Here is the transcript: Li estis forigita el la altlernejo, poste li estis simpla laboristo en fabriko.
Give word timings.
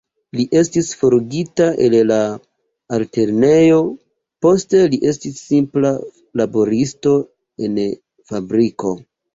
Li 0.37 0.43
estis 0.59 0.87
forigita 1.01 1.67
el 1.87 1.97
la 2.13 2.17
altlernejo, 2.97 3.77
poste 4.47 4.83
li 4.95 5.01
estis 5.13 5.45
simpla 5.51 5.95
laboristo 6.43 7.17
en 7.69 7.81
fabriko. 8.35 8.99